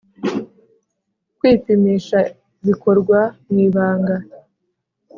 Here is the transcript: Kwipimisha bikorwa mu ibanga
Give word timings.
Kwipimisha 1.37 2.19
bikorwa 2.65 3.19
mu 3.47 3.57
ibanga 3.67 4.15